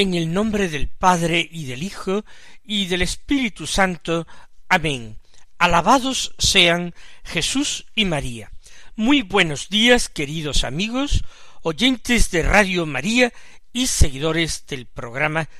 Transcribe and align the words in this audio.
En 0.00 0.14
el 0.14 0.32
nombre 0.32 0.70
del 0.70 0.88
Padre 0.88 1.46
y 1.52 1.66
del 1.66 1.82
Hijo 1.82 2.24
y 2.64 2.86
del 2.86 3.02
Espíritu 3.02 3.66
Santo. 3.66 4.26
Amén. 4.66 5.18
Alabados 5.58 6.34
sean 6.38 6.94
Jesús 7.22 7.84
y 7.94 8.06
María. 8.06 8.50
Muy 8.96 9.20
buenos 9.20 9.68
días, 9.68 10.08
queridos 10.08 10.64
amigos, 10.64 11.22
oyentes 11.60 12.30
de 12.30 12.42
Radio 12.42 12.86
María 12.86 13.30
y 13.74 13.88
seguidores 13.88 14.64
del 14.66 14.86
programa 14.86 15.50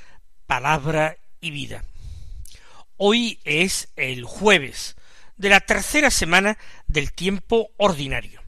Palabra 0.46 1.18
y 1.42 1.50
Vida. 1.50 1.84
Hoy 2.96 3.40
es 3.44 3.88
el 3.96 4.24
jueves 4.24 4.96
de 5.36 5.50
la 5.50 5.60
tercera 5.60 6.10
semana 6.10 6.56
del 6.86 7.12
tiempo 7.12 7.72
ordinario. 7.76 8.40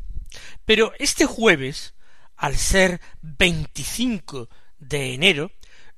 Pero 0.65 0.95
este 0.99 1.27
jueves, 1.27 1.93
al 2.35 2.57
ser 2.57 2.99
25 3.21 4.49
de 4.79 5.13
enero, 5.13 5.53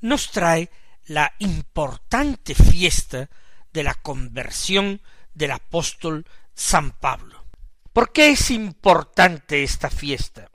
nos 0.05 0.31
trae 0.31 0.71
la 1.07 1.33
importante 1.39 2.55
fiesta 2.55 3.31
de 3.73 3.83
la 3.83 3.95
conversión 3.95 5.01
del 5.33 5.53
apóstol 5.53 6.27
San 6.53 6.91
Pablo. 6.91 7.43
¿Por 7.91 8.13
qué 8.13 8.33
es 8.33 8.51
importante 8.51 9.63
esta 9.63 9.89
fiesta? 9.89 10.51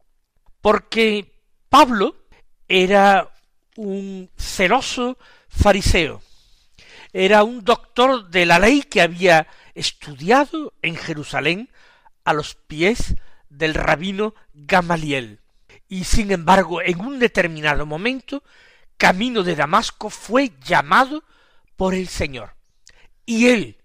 Porque 0.62 1.34
Pablo 1.68 2.28
era 2.68 3.34
un 3.76 4.30
celoso 4.38 5.18
fariseo, 5.48 6.22
era 7.12 7.44
un 7.44 7.64
doctor 7.64 8.30
de 8.30 8.46
la 8.46 8.60
ley 8.60 8.84
que 8.84 9.02
había 9.02 9.48
estudiado 9.74 10.76
en 10.84 10.96
Jerusalén 10.96 11.72
a 12.24 12.34
los 12.34 12.54
pies 12.54 13.16
del 13.50 13.74
rabino 13.74 14.36
Gamaliel. 14.54 15.40
Y 15.88 16.04
sin 16.04 16.30
embargo, 16.30 16.84
en 16.84 17.02
un 17.02 17.18
determinado 17.18 17.88
momento 17.88 18.44
camino 19.00 19.44
de 19.44 19.56
Damasco 19.56 20.12
fue 20.12 20.52
llamado 20.62 21.24
por 21.78 21.96
el 21.96 22.10
Señor. 22.10 22.54
Y 23.26 23.48
él, 23.48 23.78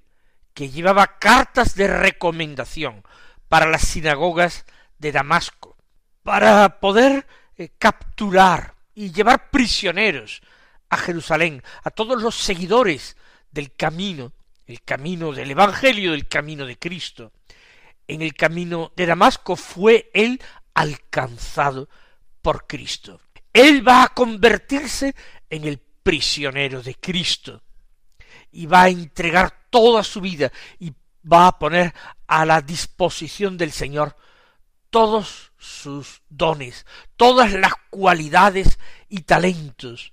que 0.52 0.68
llevaba 0.68 1.18
cartas 1.18 1.76
de 1.76 1.86
recomendación 1.86 3.04
para 3.48 3.66
las 3.66 3.82
sinagogas 3.82 4.66
de 4.98 5.12
Damasco, 5.12 5.76
para 6.24 6.80
poder 6.80 7.26
eh, 7.56 7.70
capturar 7.78 8.74
y 8.94 9.12
llevar 9.12 9.50
prisioneros 9.50 10.42
a 10.90 10.96
Jerusalén, 10.96 11.62
a 11.84 11.90
todos 11.90 12.20
los 12.20 12.34
seguidores 12.34 13.16
del 13.52 13.74
camino, 13.74 14.32
el 14.66 14.82
camino 14.82 15.32
del 15.32 15.52
Evangelio, 15.52 16.10
del 16.12 16.26
camino 16.26 16.66
de 16.66 16.78
Cristo. 16.78 17.32
En 18.08 18.20
el 18.20 18.34
camino 18.34 18.92
de 18.96 19.06
Damasco 19.06 19.54
fue 19.54 20.10
él 20.12 20.42
alcanzado 20.74 21.88
por 22.42 22.66
Cristo. 22.66 23.20
Él 23.54 23.86
va 23.86 24.02
a 24.02 24.08
convertirse 24.08 25.14
en 25.48 25.64
el 25.64 25.78
prisionero 25.78 26.82
de 26.82 26.96
Cristo 26.96 27.62
y 28.50 28.66
va 28.66 28.82
a 28.82 28.88
entregar 28.88 29.68
toda 29.70 30.02
su 30.02 30.20
vida 30.20 30.52
y 30.80 30.92
va 31.32 31.46
a 31.46 31.58
poner 31.58 31.94
a 32.26 32.44
la 32.44 32.60
disposición 32.60 33.56
del 33.56 33.70
Señor 33.70 34.16
todos 34.90 35.52
sus 35.56 36.22
dones, 36.28 36.84
todas 37.16 37.52
las 37.52 37.72
cualidades 37.90 38.78
y 39.08 39.22
talentos, 39.22 40.12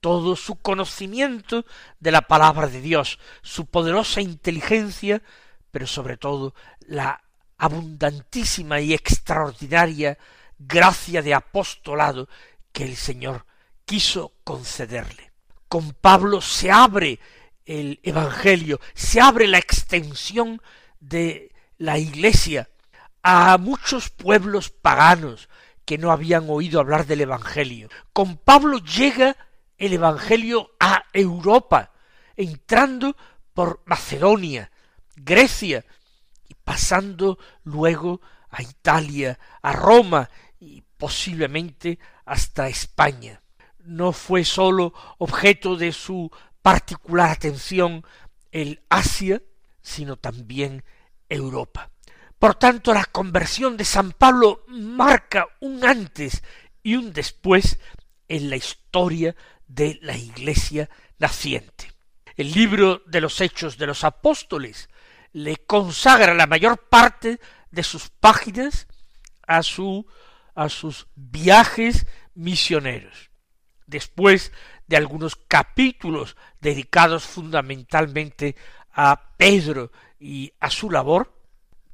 todo 0.00 0.36
su 0.36 0.56
conocimiento 0.56 1.64
de 1.98 2.12
la 2.12 2.22
palabra 2.22 2.68
de 2.68 2.80
Dios, 2.80 3.18
su 3.42 3.66
poderosa 3.66 4.20
inteligencia, 4.20 5.20
pero 5.72 5.86
sobre 5.88 6.16
todo 6.16 6.54
la 6.80 7.22
abundantísima 7.58 8.80
y 8.80 8.92
extraordinaria 8.94 10.18
gracia 10.58 11.22
de 11.22 11.34
apostolado 11.34 12.28
que 12.72 12.84
el 12.84 12.96
Señor 12.96 13.46
quiso 13.84 14.32
concederle. 14.44 15.32
Con 15.68 15.92
Pablo 15.92 16.40
se 16.40 16.70
abre 16.70 17.20
el 17.64 18.00
Evangelio, 18.02 18.80
se 18.94 19.20
abre 19.20 19.46
la 19.46 19.58
extensión 19.58 20.60
de 21.00 21.52
la 21.78 21.98
Iglesia 21.98 22.68
a 23.22 23.56
muchos 23.58 24.10
pueblos 24.10 24.70
paganos 24.70 25.48
que 25.84 25.98
no 25.98 26.10
habían 26.10 26.48
oído 26.48 26.80
hablar 26.80 27.06
del 27.06 27.22
Evangelio. 27.22 27.88
Con 28.12 28.36
Pablo 28.36 28.78
llega 28.78 29.36
el 29.78 29.92
Evangelio 29.92 30.70
a 30.78 31.04
Europa, 31.12 31.92
entrando 32.36 33.16
por 33.52 33.82
Macedonia, 33.84 34.70
Grecia, 35.16 35.84
y 36.48 36.54
pasando 36.54 37.38
luego 37.64 38.20
a 38.50 38.62
Italia, 38.62 39.38
a 39.62 39.72
Roma 39.72 40.30
posiblemente 41.02 41.98
hasta 42.24 42.68
España. 42.68 43.42
No 43.80 44.12
fue 44.12 44.44
sólo 44.44 44.94
objeto 45.18 45.74
de 45.74 45.90
su 45.90 46.30
particular 46.62 47.30
atención 47.30 48.06
el 48.52 48.84
Asia, 48.88 49.42
sino 49.80 50.16
también 50.16 50.84
Europa. 51.28 51.90
Por 52.38 52.54
tanto, 52.54 52.94
la 52.94 53.04
conversión 53.06 53.76
de 53.76 53.84
San 53.84 54.12
Pablo 54.12 54.64
marca 54.68 55.48
un 55.58 55.84
antes 55.84 56.44
y 56.84 56.94
un 56.94 57.12
después 57.12 57.80
en 58.28 58.48
la 58.48 58.54
historia 58.54 59.34
de 59.66 59.98
la 60.02 60.16
Iglesia 60.16 60.88
naciente. 61.18 61.90
El 62.36 62.52
libro 62.52 63.02
de 63.06 63.20
los 63.20 63.40
Hechos 63.40 63.76
de 63.76 63.88
los 63.88 64.04
Apóstoles 64.04 64.88
le 65.32 65.56
consagra 65.56 66.32
la 66.32 66.46
mayor 66.46 66.78
parte 66.78 67.40
de 67.72 67.82
sus 67.82 68.08
páginas 68.08 68.86
a 69.48 69.64
su 69.64 70.06
a 70.54 70.68
sus 70.68 71.08
viajes 71.14 72.06
misioneros. 72.34 73.30
Después 73.86 74.52
de 74.86 74.96
algunos 74.96 75.36
capítulos 75.36 76.36
dedicados 76.60 77.24
fundamentalmente 77.24 78.56
a 78.92 79.36
Pedro 79.36 79.90
y 80.18 80.52
a 80.60 80.70
su 80.70 80.90
labor, 80.90 81.38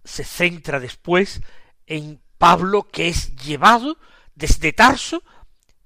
se 0.04 0.24
centra 0.24 0.80
después 0.80 1.42
en 1.86 2.20
Pablo 2.38 2.88
que 2.88 3.08
es 3.08 3.36
llevado 3.36 3.98
desde 4.34 4.72
Tarso 4.72 5.22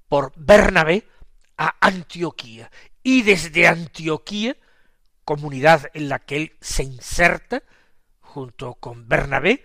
por 0.07 0.31
Bernabé 0.35 1.07
a 1.57 1.75
Antioquía 1.81 2.71
y 3.01 3.23
desde 3.23 3.67
Antioquía, 3.67 4.55
comunidad 5.25 5.89
en 5.93 6.09
la 6.09 6.19
que 6.19 6.37
él 6.37 6.57
se 6.61 6.83
inserta 6.83 7.63
junto 8.19 8.75
con 8.75 9.07
Bernabé, 9.07 9.63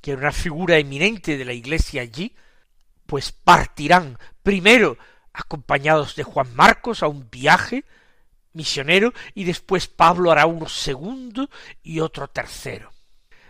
que 0.00 0.12
era 0.12 0.20
una 0.20 0.32
figura 0.32 0.78
eminente 0.78 1.36
de 1.36 1.44
la 1.44 1.52
iglesia 1.52 2.02
allí, 2.02 2.34
pues 3.10 3.32
partirán 3.32 4.20
primero 4.40 4.96
acompañados 5.32 6.14
de 6.14 6.22
Juan 6.22 6.54
Marcos 6.54 7.02
a 7.02 7.08
un 7.08 7.28
viaje 7.28 7.84
misionero 8.52 9.12
y 9.34 9.42
después 9.42 9.88
Pablo 9.88 10.30
hará 10.30 10.46
uno 10.46 10.68
segundo 10.68 11.50
y 11.82 11.98
otro 11.98 12.28
tercero. 12.28 12.92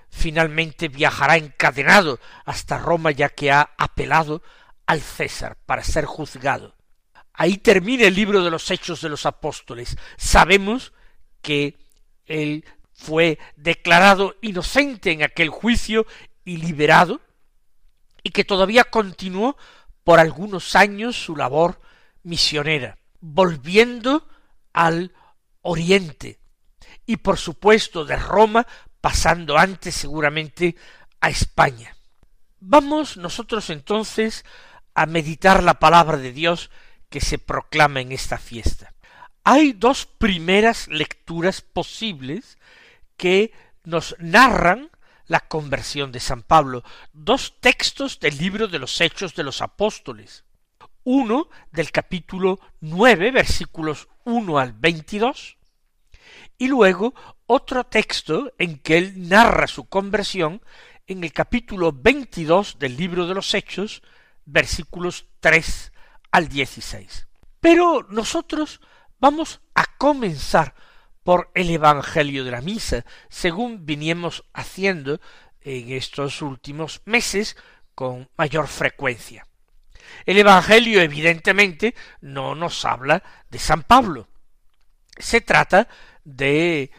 Finalmente 0.08 0.88
viajará 0.88 1.37
encadenado 1.37 2.20
hasta 2.46 2.79
Roma 2.79 3.11
ya 3.11 3.29
que 3.29 3.52
ha 3.52 3.69
apelado 3.76 4.43
al 4.87 5.02
César 5.02 5.58
para 5.67 5.85
ser 5.85 6.06
juzgado. 6.06 6.75
Ahí 7.35 7.58
termina 7.58 8.05
el 8.05 8.14
libro 8.14 8.43
de 8.43 8.50
los 8.50 8.70
Hechos 8.70 9.02
de 9.02 9.11
los 9.11 9.26
Apóstoles. 9.26 9.99
Sabemos 10.17 10.94
que 11.43 11.76
él 12.25 12.64
fue 12.94 13.38
declarado 13.56 14.37
inocente 14.40 15.12
en 15.12 15.23
aquel 15.23 15.50
juicio 15.50 16.06
y 16.46 16.56
liberado, 16.56 17.20
y 18.22 18.31
que 18.31 18.44
todavía 18.44 18.84
continuó 18.84 19.56
por 20.05 20.19
algunos 20.20 20.76
años 20.76 21.17
su 21.17 21.37
labor 21.37 21.81
misionera, 22.22 22.99
volviendo 23.20 24.28
al 24.72 25.12
oriente 25.62 26.40
y 27.06 27.17
por 27.17 27.38
supuesto 27.38 28.05
de 28.05 28.17
Roma 28.17 28.67
pasando 29.00 29.58
antes 29.58 29.94
seguramente 29.94 30.76
a 31.20 31.31
España. 31.31 31.96
Vamos 32.61 33.17
nosotros 33.17 33.70
entonces 33.70 34.44
a 34.94 35.06
meditar 35.06 35.62
la 35.62 35.78
palabra 35.78 36.19
de 36.19 36.32
Dios 36.32 36.70
que 37.08 37.20
se 37.20 37.38
proclama 37.38 38.00
en 38.00 38.12
esta 38.12 38.38
fiesta. 38.38 38.94
Hay 39.44 39.73
dos 39.73 40.06
primeras 40.06 40.88
lecturas 40.88 41.62
posibles 41.62 42.58
que 43.16 43.52
nos 43.84 44.14
narran 44.19 44.89
la 45.31 45.38
conversión 45.38 46.11
de 46.11 46.19
San 46.19 46.43
Pablo, 46.43 46.82
dos 47.12 47.61
textos 47.61 48.19
del 48.19 48.37
libro 48.37 48.67
de 48.67 48.81
los 48.81 49.00
Hechos 49.00 49.32
de 49.37 49.44
los 49.44 49.62
Apóstoles, 49.62 50.44
uno 51.05 51.49
del 51.71 51.93
capítulo 51.93 52.59
nueve, 52.81 53.31
versículos 53.31 54.09
uno 54.25 54.59
al 54.59 54.73
veintidós, 54.73 55.56
y 56.59 56.67
luego 56.67 57.15
otro 57.47 57.85
texto 57.85 58.53
en 58.59 58.81
que 58.81 58.99
él 58.99 59.29
narra 59.29 59.69
su 59.69 59.85
conversión 59.85 60.62
en 61.06 61.23
el 61.23 61.33
capítulo 61.33 61.93
veintidós 61.93 62.81
del 62.81 62.97
libro 62.97 63.29
de 63.29 63.35
los 63.35 63.55
Hechos, 63.55 64.03
versículos 64.47 65.26
tres 65.38 65.93
al 66.33 66.49
dieciséis. 66.49 67.29
Pero 67.61 68.05
nosotros 68.11 68.81
vamos 69.21 69.61
a 69.76 69.85
comenzar 69.97 70.75
por 71.22 71.50
el 71.55 71.70
Evangelio 71.70 72.44
de 72.44 72.50
la 72.50 72.61
Misa, 72.61 73.05
según 73.28 73.84
viniemos 73.87 74.44
haciendo 74.52 75.20
en 75.61 75.93
estos 75.93 76.43
últimos 76.43 77.02
meses 77.05 77.56
con 77.94 78.31
mayor 78.37 78.67
frecuencia. 78.69 79.46
El 80.26 80.38
Evangelio 80.38 81.00
evidentemente 81.00 81.94
no 82.20 82.55
nos 82.55 82.84
habla 82.84 83.22
de 83.50 83.58
San 83.58 83.82
Pablo. 83.82 84.28
Se 85.17 85.40
trata 85.40 85.88
de 86.25 86.90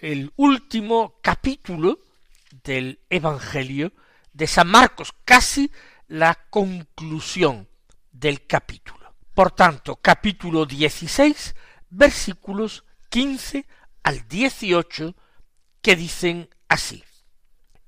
el 0.00 0.32
último 0.36 1.18
capítulo 1.22 1.98
del 2.62 3.00
Evangelio 3.10 3.92
de 4.32 4.46
San 4.46 4.68
Marcos, 4.68 5.12
casi 5.24 5.70
la 6.06 6.46
conclusión 6.50 7.68
del 8.12 8.46
capítulo. 8.46 9.14
Por 9.34 9.50
tanto, 9.52 9.96
capítulo 9.96 10.66
16, 10.66 11.54
versículos 11.90 12.84
15 13.08 13.66
al 14.02 14.26
18, 14.28 15.14
que 15.82 15.96
dicen 15.96 16.48
así. 16.68 17.04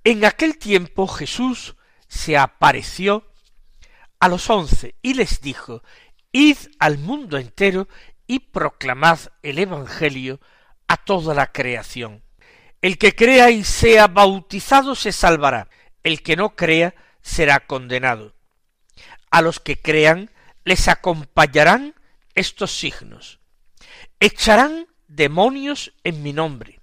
En 0.05 0.25
aquel 0.25 0.59
tiempo 0.59 1.07
Jesús 1.07 1.77
se 2.09 2.37
apareció 2.37 3.31
a 4.19 4.29
los 4.29 4.49
once 4.51 4.95
y 5.03 5.15
les 5.15 5.41
dijo, 5.41 5.83
Id 6.33 6.57
al 6.79 6.99
mundo 6.99 7.39
entero 7.39 7.89
y 8.27 8.39
proclamad 8.39 9.19
el 9.43 9.59
Evangelio 9.59 10.41
a 10.87 10.97
toda 10.97 11.35
la 11.35 11.53
creación. 11.53 12.23
El 12.81 12.97
que 12.97 13.15
crea 13.15 13.51
y 13.51 13.65
sea 13.65 14.07
bautizado 14.07 14.95
se 14.95 15.13
salvará, 15.13 15.69
el 16.03 16.23
que 16.23 16.37
no 16.37 16.57
crea 16.57 16.95
será 17.23 17.61
condenado. 17.61 18.35
A 19.31 19.43
los 19.43 19.61
que 19.61 19.81
crean 19.81 20.31
les 20.65 20.89
acompañarán 20.89 21.95
estos 22.35 22.71
signos. 22.71 23.41
Echarán 24.19 24.87
demonios 25.11 25.93
en 26.05 26.23
mi 26.23 26.33
nombre, 26.33 26.81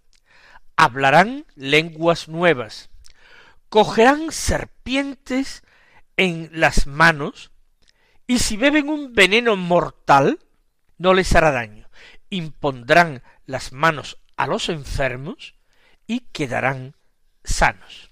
hablarán 0.75 1.45
lenguas 1.55 2.27
nuevas, 2.27 2.89
cogerán 3.69 4.31
serpientes 4.31 5.63
en 6.17 6.49
las 6.51 6.87
manos, 6.87 7.51
y 8.27 8.39
si 8.39 8.57
beben 8.57 8.89
un 8.89 9.13
veneno 9.13 9.55
mortal, 9.55 10.39
no 10.97 11.13
les 11.13 11.33
hará 11.35 11.51
daño. 11.51 11.89
Impondrán 12.29 13.23
las 13.45 13.71
manos 13.71 14.17
a 14.35 14.47
los 14.47 14.67
enfermos 14.67 15.55
y 16.05 16.21
quedarán 16.31 16.95
sanos. 17.45 18.11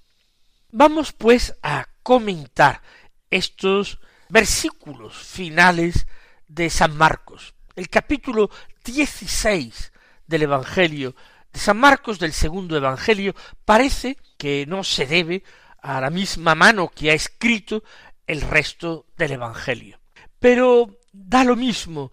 Vamos 0.70 1.12
pues 1.12 1.54
a 1.62 1.88
comentar 2.02 2.80
estos 3.28 4.00
versículos 4.30 5.14
finales 5.14 6.06
de 6.48 6.70
San 6.70 6.96
Marcos. 6.96 7.54
El 7.74 7.90
capítulo 7.90 8.48
16 8.84 9.92
del 10.26 10.42
Evangelio 10.42 11.14
de 11.52 11.60
San 11.60 11.78
Marcos, 11.78 12.18
del 12.18 12.32
segundo 12.32 12.76
Evangelio, 12.76 13.34
parece 13.64 14.16
que 14.36 14.66
no 14.66 14.84
se 14.84 15.06
debe 15.06 15.42
a 15.80 16.00
la 16.00 16.10
misma 16.10 16.54
mano 16.54 16.88
que 16.88 17.10
ha 17.10 17.14
escrito 17.14 17.82
el 18.26 18.40
resto 18.40 19.06
del 19.16 19.32
Evangelio. 19.32 20.00
Pero 20.38 20.98
da 21.12 21.44
lo 21.44 21.56
mismo, 21.56 22.12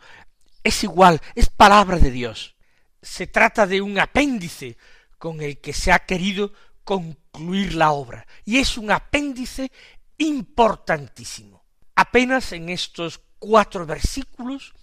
es 0.63 0.83
igual, 0.83 1.19
es 1.36 1.50
palabra 1.50 1.98
de 1.98 2.12
Dios. 2.12 2.56
Se 3.01 3.27
trata 3.27 3.68
de 3.68 3.81
un 3.81 4.00
apéndice 4.00 4.77
con 5.18 5.42
el 5.42 5.59
que 5.59 5.74
se 5.74 5.92
ha 5.92 6.00
querido 6.00 6.54
concluir 6.83 7.74
la 7.75 7.92
obra, 7.92 8.25
y 8.45 8.59
es 8.59 8.77
un 8.77 8.92
apéndice 8.92 9.71
importantísimo. 10.18 11.63
Apenas 11.95 12.51
en 12.51 12.69
estos 12.69 13.21
cuatro 13.39 13.86
versículos 13.86 14.74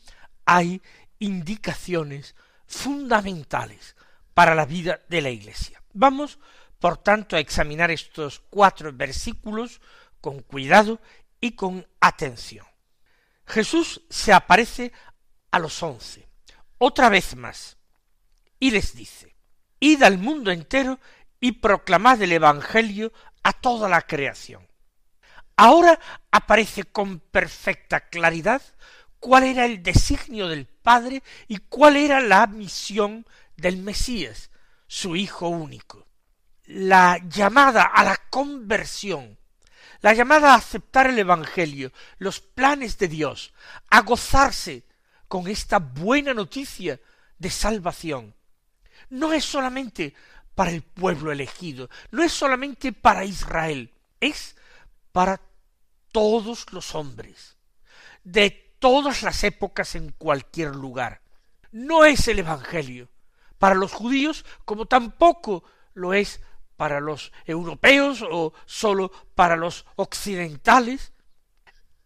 hay 0.44 0.82
indicaciones 1.18 2.34
fundamentales 2.70 3.96
para 4.32 4.54
la 4.54 4.64
vida 4.64 5.00
de 5.08 5.20
la 5.20 5.28
Iglesia. 5.28 5.82
Vamos, 5.92 6.38
por 6.78 6.96
tanto, 6.96 7.36
a 7.36 7.40
examinar 7.40 7.90
estos 7.90 8.40
cuatro 8.48 8.92
versículos 8.92 9.80
con 10.20 10.40
cuidado 10.40 11.00
y 11.40 11.52
con 11.52 11.86
atención. 12.00 12.66
Jesús 13.44 14.02
se 14.08 14.32
aparece 14.32 14.92
a 15.50 15.58
los 15.58 15.82
once, 15.82 16.28
otra 16.78 17.08
vez 17.08 17.34
más, 17.34 17.76
y 18.60 18.70
les 18.70 18.94
dice, 18.94 19.34
Id 19.80 20.02
al 20.02 20.18
mundo 20.18 20.52
entero 20.52 21.00
y 21.40 21.52
proclamad 21.52 22.22
el 22.22 22.32
Evangelio 22.32 23.12
a 23.42 23.52
toda 23.52 23.88
la 23.88 24.02
creación. 24.02 24.68
Ahora 25.56 25.98
aparece 26.30 26.84
con 26.84 27.18
perfecta 27.18 28.08
claridad 28.08 28.62
cuál 29.20 29.44
era 29.44 29.66
el 29.66 29.82
designio 29.82 30.48
del 30.48 30.66
Padre 30.66 31.22
y 31.46 31.58
cuál 31.58 31.96
era 31.96 32.20
la 32.20 32.46
misión 32.46 33.26
del 33.56 33.76
Mesías, 33.76 34.50
su 34.86 35.14
Hijo 35.14 35.48
único. 35.48 36.06
La 36.64 37.18
llamada 37.28 37.82
a 37.82 38.02
la 38.02 38.16
conversión, 38.30 39.38
la 40.00 40.14
llamada 40.14 40.52
a 40.52 40.56
aceptar 40.56 41.08
el 41.08 41.18
Evangelio, 41.18 41.92
los 42.18 42.40
planes 42.40 42.96
de 42.98 43.08
Dios, 43.08 43.52
a 43.90 44.00
gozarse 44.00 44.84
con 45.28 45.46
esta 45.46 45.78
buena 45.78 46.32
noticia 46.32 46.98
de 47.38 47.50
salvación, 47.50 48.34
no 49.10 49.32
es 49.32 49.44
solamente 49.44 50.14
para 50.54 50.70
el 50.70 50.82
pueblo 50.82 51.32
elegido, 51.32 51.90
no 52.10 52.22
es 52.22 52.32
solamente 52.32 52.92
para 52.92 53.24
Israel, 53.24 53.92
es 54.20 54.56
para 55.12 55.40
todos 56.12 56.72
los 56.72 56.94
hombres, 56.94 57.56
de 58.24 58.69
todas 58.80 59.22
las 59.22 59.44
épocas 59.44 59.94
en 59.94 60.10
cualquier 60.10 60.74
lugar. 60.74 61.20
No 61.70 62.04
es 62.04 62.26
el 62.26 62.40
Evangelio 62.40 63.08
para 63.58 63.76
los 63.76 63.92
judíos 63.92 64.44
como 64.64 64.86
tampoco 64.86 65.62
lo 65.94 66.14
es 66.14 66.40
para 66.76 66.98
los 66.98 67.30
europeos 67.44 68.24
o 68.28 68.52
sólo 68.66 69.12
para 69.34 69.54
los 69.54 69.84
occidentales. 69.96 71.12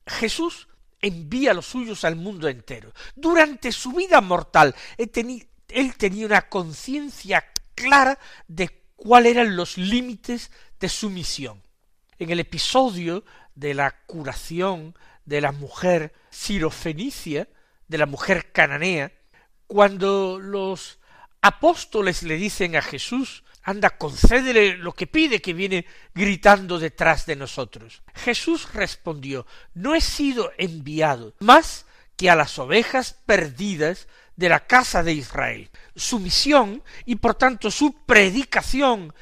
Jesús 0.07 0.69
envía 1.01 1.53
a 1.53 1.55
los 1.55 1.67
suyos 1.67 2.05
al 2.05 2.17
mundo 2.17 2.49
entero. 2.49 2.93
Durante 3.15 3.71
su 3.73 3.93
vida 3.93 4.21
mortal, 4.21 4.75
él 4.99 5.97
tenía 5.97 6.27
una 6.27 6.49
conciencia 6.49 7.45
clara 7.75 8.19
de 8.49 8.83
cuáles 8.97 9.33
eran 9.33 9.57
los 9.57 9.79
límites 9.79 10.51
de 10.81 10.89
su 10.89 11.09
misión. 11.09 11.63
En 12.19 12.31
el 12.31 12.41
episodio 12.41 13.25
de 13.55 13.75
la 13.75 13.93
curación 14.07 14.97
de 15.25 15.41
la 15.41 15.53
mujer 15.53 16.13
sirofenicia, 16.35 17.49
de 17.87 17.99
la 17.99 18.07
mujer 18.07 18.51
cananea, 18.53 19.13
cuando 19.67 20.39
los 20.41 20.99
apóstoles 21.41 22.23
le 22.23 22.37
dicen 22.37 22.77
a 22.77 22.83
Jesús, 22.83 23.45
anda, 23.63 23.97
concédele 23.97 24.77
lo 24.77 24.93
que 24.93 25.07
pide 25.07 25.41
que 25.41 25.55
viene 25.55 25.87
gritando 26.15 26.79
detrás 26.79 27.25
de 27.27 27.37
nosotros. 27.37 28.03
Jesús 28.15 28.73
respondió, 28.73 29.47
no 29.75 29.95
he 29.95 30.01
sido 30.01 30.53
enviado 30.59 31.35
más 31.39 31.87
que 32.17 32.31
a 32.31 32.37
las 32.37 32.59
ovejas 32.59 33.17
perdidas 33.27 34.09
de 34.37 34.49
la 34.49 34.67
casa 34.67 35.03
de 35.03 35.13
Israel. 35.13 35.71
Su 35.95 36.19
misión 36.19 36.83
y 37.05 37.17
por 37.17 37.37
tanto 37.37 37.71
su 37.71 38.05
predicación 38.05 39.15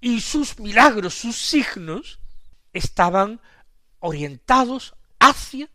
y 0.00 0.20
sus 0.20 0.58
milagros, 0.58 1.14
sus 1.14 1.36
signos, 1.36 2.20
estaban 2.72 3.40
orientados 4.00 4.94
hacia 5.18 5.68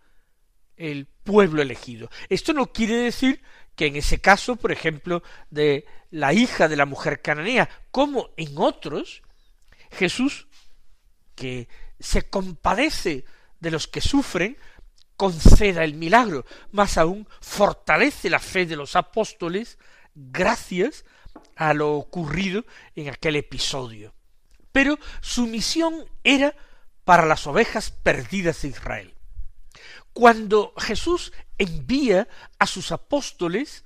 el 0.78 1.08
pueblo 1.24 1.62
elegido. 1.62 2.10
Esto 2.30 2.54
no 2.54 2.72
quiere 2.72 2.96
decir 2.96 3.42
que 3.76 3.88
en 3.88 3.96
ese 3.96 4.20
caso, 4.20 4.56
por 4.56 4.72
ejemplo, 4.72 5.22
de 5.50 5.86
la 6.10 6.34
hija 6.34 6.68
de 6.68 6.78
la 6.78 6.86
mujer 6.86 7.22
cananea, 7.22 7.70
como 7.92 8.30
en 8.38 8.58
otros, 8.58 9.22
Jesús, 9.92 10.48
que 11.36 11.68
se 12.00 12.30
compadece 12.30 13.26
de 13.60 13.72
los 13.72 13.88
que 13.88 14.02
sufren, 14.02 14.58
conceda 15.16 15.84
el 15.84 15.96
milagro, 15.96 16.46
más 16.72 16.98
aún 16.98 17.28
fortalece 17.42 18.30
la 18.30 18.40
fe 18.40 18.66
de 18.66 18.76
los 18.76 18.96
apóstoles 18.96 19.78
gracias 20.14 21.06
a 21.56 21.74
lo 21.74 21.96
ocurrido 21.96 22.66
en 22.96 23.10
aquel 23.10 23.36
episodio. 23.36 24.14
Pero 24.72 25.00
su 25.22 25.48
misión 25.48 26.06
era 26.24 26.56
para 27.04 27.26
las 27.26 27.48
ovejas 27.48 27.90
perdidas 27.92 28.62
de 28.62 28.68
Israel. 28.70 29.17
Cuando 30.18 30.74
Jesús 30.80 31.32
envía 31.60 32.28
a 32.58 32.66
sus 32.66 32.92
apóstoles 32.92 33.86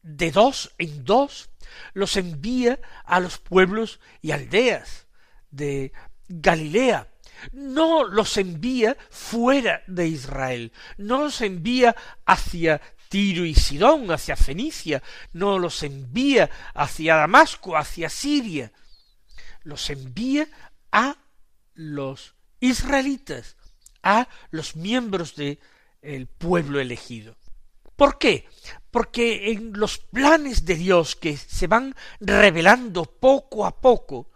de 0.00 0.30
dos 0.30 0.74
en 0.78 1.04
dos, 1.04 1.50
los 1.92 2.16
envía 2.16 2.80
a 3.04 3.20
los 3.20 3.36
pueblos 3.36 4.00
y 4.22 4.30
aldeas 4.30 5.06
de 5.50 5.92
Galilea, 6.28 7.12
no 7.52 8.04
los 8.04 8.38
envía 8.38 8.96
fuera 9.10 9.82
de 9.86 10.08
Israel, 10.08 10.72
no 10.96 11.24
los 11.24 11.42
envía 11.42 11.94
hacia 12.24 12.80
Tiro 13.10 13.44
y 13.44 13.54
Sidón, 13.54 14.10
hacia 14.10 14.34
Fenicia, 14.34 15.02
no 15.34 15.58
los 15.58 15.82
envía 15.82 16.48
hacia 16.72 17.16
Damasco, 17.16 17.76
hacia 17.76 18.08
Siria, 18.08 18.72
los 19.62 19.90
envía 19.90 20.48
a 20.90 21.18
los 21.74 22.34
israelitas, 22.60 23.56
a 24.06 24.28
los 24.52 24.76
miembros 24.76 25.34
del 25.34 25.58
pueblo 26.38 26.78
elegido. 26.78 27.36
¿Por 27.96 28.18
qué? 28.18 28.46
Porque 28.92 29.50
en 29.50 29.72
los 29.72 29.98
planes 29.98 30.64
de 30.64 30.76
Dios 30.76 31.16
que 31.16 31.36
se 31.36 31.66
van 31.66 31.94
revelando 32.20 33.04
poco 33.04 33.66
a 33.66 33.80
poco, 33.80 34.30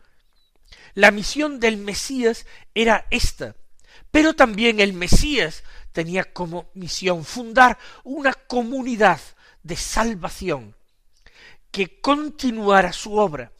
la 0.94 1.12
misión 1.12 1.60
del 1.60 1.76
Mesías 1.76 2.46
era 2.74 3.06
esta, 3.10 3.54
pero 4.10 4.34
también 4.34 4.80
el 4.80 4.92
Mesías 4.92 5.62
tenía 5.92 6.32
como 6.32 6.70
misión 6.74 7.24
fundar 7.24 7.78
una 8.02 8.32
comunidad 8.32 9.20
de 9.62 9.76
salvación 9.76 10.74
que 11.70 12.00
continuara 12.00 12.92
su 12.92 13.16
obra. 13.16 13.52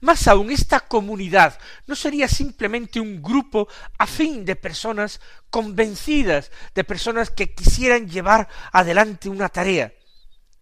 Más 0.00 0.28
aún, 0.28 0.50
esta 0.50 0.80
comunidad 0.80 1.58
no 1.86 1.94
sería 1.96 2.28
simplemente 2.28 3.00
un 3.00 3.22
grupo 3.22 3.68
afín 3.98 4.44
de 4.44 4.56
personas 4.56 5.20
convencidas, 5.50 6.50
de 6.74 6.84
personas 6.84 7.30
que 7.30 7.54
quisieran 7.54 8.08
llevar 8.08 8.48
adelante 8.72 9.28
una 9.28 9.48
tarea. 9.48 9.92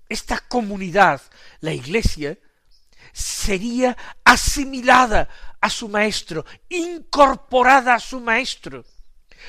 Esta 0.08 0.38
comunidad, 0.38 1.20
la 1.60 1.72
Iglesia, 1.72 2.38
sería 3.12 3.96
asimilada 4.24 5.28
a 5.60 5.70
su 5.70 5.88
maestro, 5.88 6.44
incorporada 6.68 7.94
a 7.94 8.00
su 8.00 8.20
maestro, 8.20 8.84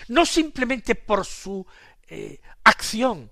no 0.08 0.26
simplemente 0.26 0.96
por 0.96 1.26
su 1.26 1.66
eh, 2.08 2.40
acción, 2.64 3.32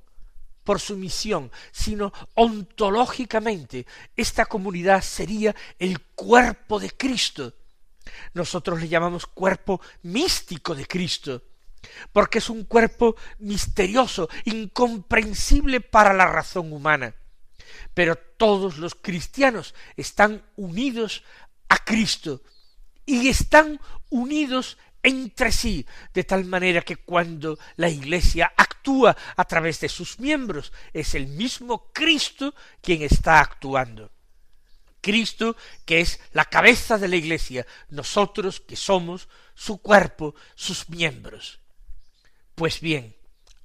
por 0.64 0.80
su 0.80 0.98
misión, 0.98 1.52
sino 1.72 2.12
ontológicamente 2.36 3.86
esta 4.16 4.46
comunidad 4.46 5.02
sería 5.02 5.56
el 5.80 6.02
cuerpo 6.02 6.80
de 6.80 6.92
Cristo. 6.92 7.54
Nosotros 8.34 8.82
le 8.82 8.88
llamamos 8.88 9.26
cuerpo 9.26 9.82
místico 10.04 10.76
de 10.76 10.86
Cristo, 10.86 11.44
porque 12.12 12.40
es 12.40 12.50
un 12.50 12.66
cuerpo 12.66 13.16
misterioso, 13.40 14.30
incomprensible 14.46 15.82
para 15.82 16.14
la 16.14 16.26
razón 16.28 16.72
humana. 16.74 17.16
Pero 17.94 18.16
todos 18.16 18.78
los 18.78 18.96
cristianos 18.96 19.74
están 19.96 20.44
unidos 20.56 21.24
a 21.70 21.84
Cristo 21.84 22.42
y 23.06 23.28
están 23.30 23.80
unidos 24.10 24.78
entre 25.04 25.52
sí, 25.52 25.86
de 26.14 26.24
tal 26.24 26.46
manera 26.46 26.82
que 26.82 26.96
cuando 26.96 27.60
la 27.76 27.90
Iglesia 27.90 28.54
actúa 28.56 29.16
a 29.36 29.44
través 29.46 29.82
de 29.82 29.90
sus 29.90 30.20
miembros, 30.20 30.72
es 30.94 31.14
el 31.14 31.28
mismo 31.28 31.92
Cristo 31.92 32.56
quien 32.82 33.02
está 33.02 33.42
actuando. 33.42 34.12
Cristo 35.02 35.58
que 35.86 36.00
es 36.00 36.22
la 36.32 36.46
cabeza 36.46 36.98
de 36.98 37.10
la 37.10 37.18
Iglesia, 37.18 37.68
nosotros 37.90 38.62
que 38.62 38.78
somos 38.78 39.28
su 39.54 39.80
cuerpo, 39.80 40.34
sus 40.56 40.88
miembros. 40.88 41.60
Pues 42.56 42.80
bien, 42.80 43.16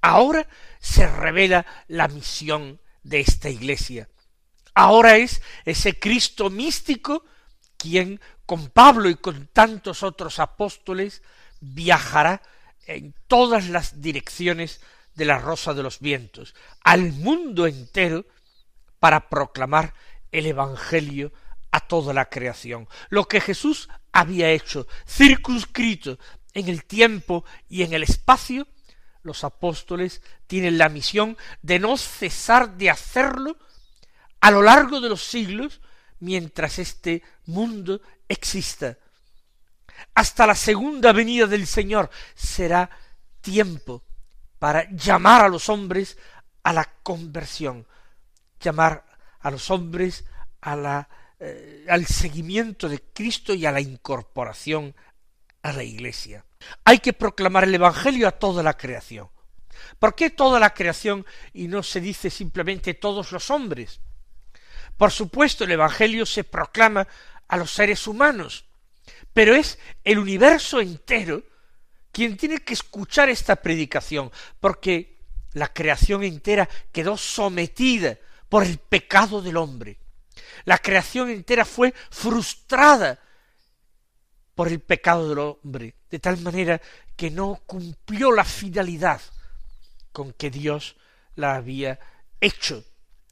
ahora 0.02 0.48
se 0.80 1.06
revela 1.06 1.64
la 1.86 2.08
misión 2.08 2.80
de 3.04 3.20
esta 3.20 3.48
Iglesia. 3.48 4.08
Ahora 4.74 5.16
es 5.16 5.40
ese 5.64 5.98
Cristo 5.98 6.50
místico 6.50 7.24
quien 7.76 8.20
con 8.48 8.70
Pablo 8.70 9.10
y 9.10 9.14
con 9.14 9.48
tantos 9.48 10.02
otros 10.02 10.38
apóstoles 10.38 11.20
viajará 11.60 12.40
en 12.86 13.14
todas 13.26 13.68
las 13.68 14.00
direcciones 14.00 14.80
de 15.14 15.26
la 15.26 15.38
rosa 15.38 15.74
de 15.74 15.82
los 15.82 16.00
vientos, 16.00 16.54
al 16.82 17.12
mundo 17.12 17.66
entero, 17.66 18.24
para 19.00 19.28
proclamar 19.28 19.92
el 20.32 20.46
Evangelio 20.46 21.30
a 21.72 21.80
toda 21.80 22.14
la 22.14 22.30
creación. 22.30 22.88
Lo 23.10 23.28
que 23.28 23.42
Jesús 23.42 23.90
había 24.12 24.50
hecho, 24.50 24.86
circunscrito 25.06 26.18
en 26.54 26.70
el 26.70 26.84
tiempo 26.84 27.44
y 27.68 27.82
en 27.82 27.92
el 27.92 28.02
espacio, 28.02 28.66
los 29.24 29.44
apóstoles 29.44 30.22
tienen 30.46 30.78
la 30.78 30.88
misión 30.88 31.36
de 31.60 31.80
no 31.80 31.98
cesar 31.98 32.78
de 32.78 32.88
hacerlo 32.88 33.58
a 34.40 34.50
lo 34.50 34.62
largo 34.62 35.02
de 35.02 35.10
los 35.10 35.22
siglos 35.22 35.82
mientras 36.20 36.78
este 36.78 37.22
mundo 37.46 38.00
exista. 38.28 38.96
Hasta 40.14 40.46
la 40.46 40.54
segunda 40.54 41.12
venida 41.12 41.46
del 41.46 41.66
Señor 41.66 42.10
será 42.34 42.90
tiempo 43.40 44.02
para 44.58 44.88
llamar 44.90 45.42
a 45.42 45.48
los 45.48 45.68
hombres 45.68 46.18
a 46.62 46.72
la 46.72 46.84
conversión, 47.02 47.86
llamar 48.60 49.04
a 49.40 49.50
los 49.50 49.70
hombres 49.70 50.24
a 50.60 50.76
la, 50.76 51.08
eh, 51.38 51.86
al 51.88 52.06
seguimiento 52.06 52.88
de 52.88 53.02
Cristo 53.12 53.54
y 53.54 53.66
a 53.66 53.72
la 53.72 53.80
incorporación 53.80 54.94
a 55.62 55.72
la 55.72 55.82
Iglesia. 55.82 56.44
Hay 56.84 56.98
que 56.98 57.12
proclamar 57.12 57.64
el 57.64 57.74
Evangelio 57.74 58.28
a 58.28 58.32
toda 58.32 58.62
la 58.62 58.76
creación. 58.76 59.28
¿Por 59.98 60.14
qué 60.14 60.30
toda 60.30 60.58
la 60.58 60.74
creación 60.74 61.24
y 61.52 61.68
no 61.68 61.82
se 61.82 62.00
dice 62.00 62.30
simplemente 62.30 62.94
todos 62.94 63.32
los 63.32 63.50
hombres? 63.50 64.00
Por 64.98 65.12
supuesto, 65.12 65.64
el 65.64 65.70
Evangelio 65.70 66.26
se 66.26 66.44
proclama 66.44 67.06
a 67.46 67.56
los 67.56 67.70
seres 67.70 68.06
humanos, 68.06 68.64
pero 69.32 69.54
es 69.54 69.78
el 70.04 70.18
universo 70.18 70.80
entero 70.80 71.42
quien 72.12 72.36
tiene 72.36 72.58
que 72.58 72.74
escuchar 72.74 73.30
esta 73.30 73.56
predicación, 73.56 74.32
porque 74.58 75.20
la 75.52 75.72
creación 75.72 76.24
entera 76.24 76.68
quedó 76.90 77.16
sometida 77.16 78.18
por 78.48 78.64
el 78.64 78.78
pecado 78.78 79.40
del 79.40 79.56
hombre. 79.56 79.98
La 80.64 80.78
creación 80.78 81.30
entera 81.30 81.64
fue 81.64 81.94
frustrada 82.10 83.20
por 84.56 84.66
el 84.66 84.80
pecado 84.80 85.28
del 85.28 85.38
hombre, 85.38 85.94
de 86.10 86.18
tal 86.18 86.38
manera 86.38 86.80
que 87.14 87.30
no 87.30 87.62
cumplió 87.66 88.32
la 88.32 88.44
fidelidad 88.44 89.20
con 90.10 90.32
que 90.32 90.50
Dios 90.50 90.96
la 91.36 91.54
había 91.54 92.00
hecho, 92.40 92.84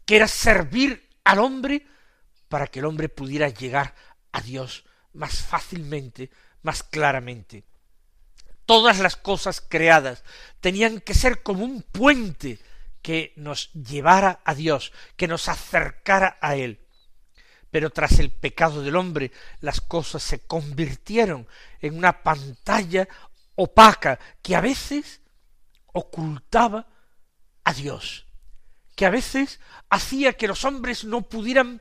que 0.05 0.15
era 0.15 0.29
servir 0.29 1.06
al 1.27 1.41
hombre 1.41 1.85
para 2.49 2.69
que 2.69 2.79
el 2.79 2.85
hombre 2.85 3.09
pudiera 3.09 3.49
llegar 3.49 3.95
a 4.31 4.41
Dios 4.41 4.85
más 5.13 5.43
fácilmente, 5.43 6.31
más 6.63 6.85
claramente. 6.85 7.65
Todas 8.65 9.01
las 9.01 9.17
cosas 9.17 9.61
creadas 9.61 10.23
tenían 10.61 11.01
que 11.01 11.15
ser 11.15 11.43
como 11.43 11.65
un 11.65 11.83
puente 11.83 12.61
que 13.03 13.33
nos 13.37 13.73
llevara 13.73 14.41
a 14.45 14.55
Dios, 14.55 14.93
que 15.17 15.27
nos 15.27 15.49
acercara 15.49 16.39
a 16.41 16.55
Él. 16.55 16.81
Pero 17.73 17.91
tras 17.91 18.21
el 18.21 18.31
pecado 18.31 18.83
del 18.83 18.95
hombre, 18.95 19.33
las 19.61 19.81
cosas 19.81 20.23
se 20.23 20.47
convirtieron 20.47 21.49
en 21.81 21.99
una 21.99 22.23
pantalla 22.23 23.09
opaca 23.57 24.21
que 24.43 24.55
a 24.55 24.61
veces 24.61 25.21
ocultaba 25.93 26.87
a 27.65 27.73
Dios 27.73 28.26
que 28.97 29.07
a 29.07 29.11
veces 29.11 29.61
hacía 29.89 30.33
que 30.33 30.49
los 30.49 30.65
hombres 30.65 31.05
no 31.05 31.23
pudieran 31.23 31.81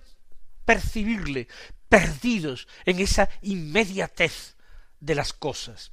percibirle, 0.66 1.48
perdidos 1.90 2.68
en 2.86 3.00
esa 3.00 3.30
inmediatez 3.42 4.56
de 5.00 5.16
las 5.16 5.34
cosas. 5.34 5.92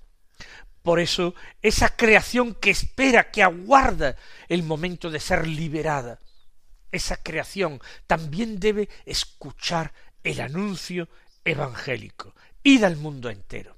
Por 0.83 0.99
eso 0.99 1.35
esa 1.62 1.97
creación 1.97 2.55
que 2.55 2.71
espera, 2.71 3.31
que 3.31 3.43
aguarda 3.43 4.17
el 4.49 4.64
momento 4.64 5.11
de 5.11 5.21
ser 5.21 5.47
liberada, 5.47 6.19
esa 6.91 7.17
creación 7.17 7.81
también 8.07 8.59
debe 8.59 8.88
escuchar 9.07 9.93
el 10.25 10.41
anuncio 10.41 11.09
evangélico. 11.45 12.35
Id 12.64 12.85
al 12.85 12.97
mundo 12.97 13.31
entero. 13.31 13.76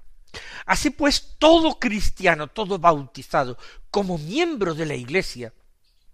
Así 0.66 0.90
pues, 0.90 1.36
todo 1.38 1.78
cristiano, 1.78 2.48
todo 2.48 2.78
bautizado, 2.78 3.58
como 3.90 4.18
miembro 4.18 4.74
de 4.74 4.86
la 4.86 4.94
Iglesia, 4.94 5.52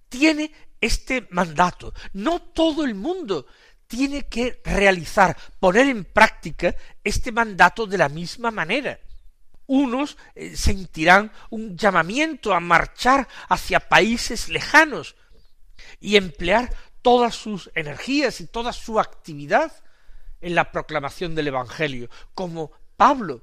tiene 0.09 0.53
este 0.81 1.27
mandato. 1.31 1.93
No 2.13 2.41
todo 2.41 2.85
el 2.85 2.95
mundo 2.95 3.47
tiene 3.87 4.29
que 4.29 4.61
realizar, 4.65 5.37
poner 5.59 5.87
en 5.89 6.05
práctica 6.05 6.75
este 7.03 7.33
mandato 7.33 7.87
de 7.87 7.99
la 7.99 8.09
misma 8.09 8.51
manera. 8.51 9.01
Unos 9.67 10.17
eh, 10.35 10.57
sentirán 10.57 11.33
un 11.51 11.77
llamamiento 11.77 12.55
a 12.55 12.61
marchar 12.61 13.27
hacia 13.49 13.81
países 13.81 14.49
lejanos 14.49 15.17
y 16.01 16.17
emplear 16.17 16.73
todas 17.03 17.35
sus 17.35 17.71
energías 17.75 18.41
y 18.41 18.47
toda 18.47 18.73
su 18.73 19.01
actividad 19.01 19.73
en 20.41 20.55
la 20.55 20.71
proclamación 20.71 21.35
del 21.35 21.49
Evangelio, 21.49 22.09
como 22.35 22.73
Pablo. 22.97 23.43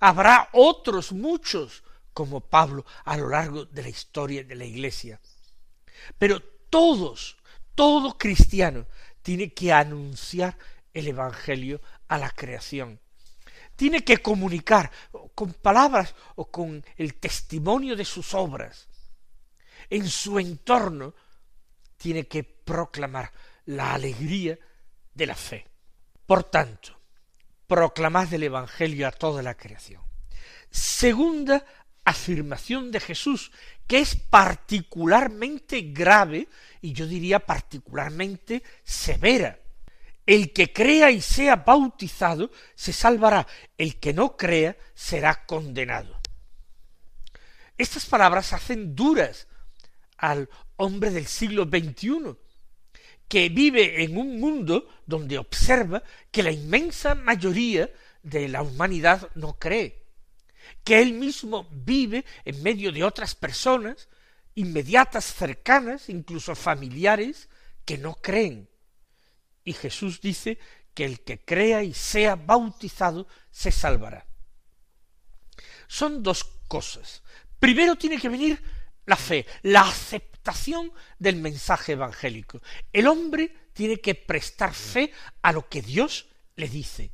Habrá 0.00 0.48
otros 0.52 1.12
muchos 1.12 1.84
como 2.12 2.40
Pablo 2.40 2.84
a 3.04 3.16
lo 3.16 3.28
largo 3.28 3.64
de 3.66 3.82
la 3.82 3.88
historia 3.88 4.44
de 4.44 4.54
la 4.54 4.64
Iglesia. 4.64 5.20
Pero 6.18 6.40
todos, 6.70 7.36
todo 7.74 8.16
cristiano 8.18 8.86
tiene 9.22 9.52
que 9.52 9.72
anunciar 9.72 10.56
el 10.92 11.08
Evangelio 11.08 11.80
a 12.08 12.18
la 12.18 12.30
creación. 12.30 13.00
Tiene 13.76 14.04
que 14.04 14.18
comunicar 14.18 14.90
con 15.34 15.52
palabras 15.54 16.14
o 16.36 16.50
con 16.50 16.84
el 16.96 17.14
testimonio 17.14 17.96
de 17.96 18.04
sus 18.04 18.34
obras. 18.34 18.86
En 19.90 20.08
su 20.08 20.38
entorno 20.38 21.14
tiene 21.96 22.26
que 22.26 22.44
proclamar 22.44 23.32
la 23.66 23.94
alegría 23.94 24.58
de 25.12 25.26
la 25.26 25.34
fe. 25.34 25.66
Por 26.26 26.44
tanto, 26.44 26.98
proclamad 27.66 28.32
el 28.32 28.44
Evangelio 28.44 29.08
a 29.08 29.12
toda 29.12 29.42
la 29.42 29.56
creación. 29.56 30.02
Segunda 30.70 31.64
afirmación 32.04 32.90
de 32.90 33.00
Jesús, 33.00 33.50
que 33.86 33.98
es 34.00 34.16
particularmente 34.16 35.82
grave 35.92 36.48
y 36.80 36.92
yo 36.92 37.06
diría 37.06 37.40
particularmente 37.40 38.62
severa. 38.82 39.58
El 40.26 40.52
que 40.52 40.72
crea 40.72 41.10
y 41.10 41.20
sea 41.20 41.56
bautizado 41.56 42.50
se 42.74 42.92
salvará, 42.92 43.46
el 43.76 44.00
que 44.00 44.14
no 44.14 44.36
crea 44.36 44.76
será 44.94 45.44
condenado. 45.44 46.18
Estas 47.76 48.06
palabras 48.06 48.52
hacen 48.52 48.94
duras 48.94 49.48
al 50.16 50.48
hombre 50.76 51.10
del 51.10 51.26
siglo 51.26 51.64
XXI, 51.64 52.36
que 53.28 53.48
vive 53.48 54.02
en 54.04 54.16
un 54.16 54.38
mundo 54.38 54.88
donde 55.06 55.38
observa 55.38 56.02
que 56.30 56.42
la 56.42 56.52
inmensa 56.52 57.14
mayoría 57.14 57.90
de 58.22 58.48
la 58.48 58.62
humanidad 58.62 59.28
no 59.34 59.58
cree, 59.58 60.03
que 60.82 61.00
él 61.00 61.12
mismo 61.12 61.68
vive 61.70 62.24
en 62.44 62.62
medio 62.62 62.92
de 62.92 63.04
otras 63.04 63.34
personas, 63.34 64.08
inmediatas, 64.54 65.24
cercanas, 65.24 66.08
incluso 66.08 66.54
familiares, 66.54 67.48
que 67.84 67.98
no 67.98 68.14
creen. 68.14 68.68
Y 69.64 69.72
Jesús 69.72 70.20
dice 70.20 70.58
que 70.94 71.04
el 71.04 71.20
que 71.20 71.44
crea 71.44 71.82
y 71.82 71.92
sea 71.92 72.36
bautizado 72.36 73.26
se 73.50 73.72
salvará. 73.72 74.26
Son 75.88 76.22
dos 76.22 76.44
cosas. 76.68 77.22
Primero 77.58 77.96
tiene 77.96 78.18
que 78.18 78.28
venir 78.28 78.62
la 79.06 79.16
fe, 79.16 79.46
la 79.62 79.82
aceptación 79.82 80.92
del 81.18 81.36
mensaje 81.36 81.92
evangélico. 81.92 82.60
El 82.92 83.06
hombre 83.06 83.54
tiene 83.72 84.00
que 84.00 84.14
prestar 84.14 84.72
fe 84.74 85.12
a 85.42 85.52
lo 85.52 85.68
que 85.68 85.82
Dios 85.82 86.26
le 86.56 86.68
dice. 86.68 87.10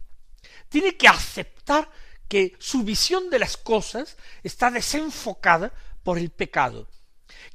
Tiene 0.69 0.97
que 0.97 1.09
aceptar 1.09 1.91
que 2.31 2.55
su 2.61 2.85
visión 2.85 3.29
de 3.29 3.41
las 3.41 3.57
cosas 3.57 4.17
está 4.45 4.71
desenfocada 4.71 5.73
por 6.05 6.17
el 6.17 6.31
pecado, 6.31 6.87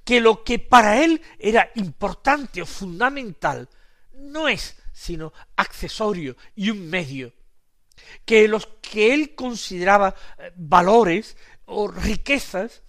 que 0.04 0.20
lo 0.20 0.44
que 0.44 0.60
para 0.60 1.02
él 1.02 1.22
era 1.40 1.72
importante 1.76 2.62
o 2.62 2.66
fundamental 2.66 3.70
no 4.12 4.50
es 4.50 4.76
sino 4.92 5.32
accesorio 5.56 6.36
y 6.58 6.72
un 6.72 6.90
medio, 6.90 7.32
que 8.26 8.50
los 8.50 8.68
que 8.82 9.14
él 9.14 9.34
consideraba 9.34 10.14
eh, 10.40 10.52
valores 10.58 11.38
o 11.64 11.88
riquezas 11.88 12.84